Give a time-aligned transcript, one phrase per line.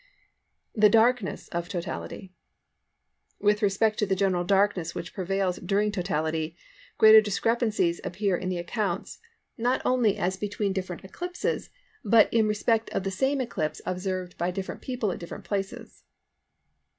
[0.73, 2.33] THE DARKNESS OF TOTALITY.
[3.39, 6.57] With respect to the general darkness which prevails during totality,
[6.97, 9.19] great discrepancies appear in the accounts,
[9.59, 11.69] not only as between different eclipses,
[12.03, 16.03] but in respect of the same eclipse observed by different people at different places.